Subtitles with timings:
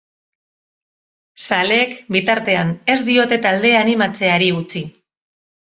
[1.43, 4.85] Zaleek, bitartean, ez diote taldea animatzeari utzi.